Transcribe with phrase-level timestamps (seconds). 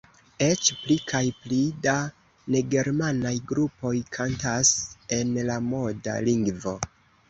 [0.43, 1.93] Eĉ pli kaj pli da
[2.57, 4.75] negermanaj grupoj kantas
[5.23, 6.81] en la moda lingvo.